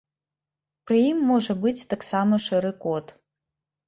[0.85, 3.15] Пры ім можа быць таксама шэры кот.